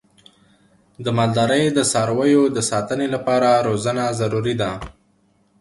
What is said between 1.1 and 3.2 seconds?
مالدارۍ د څارویو د ساتنې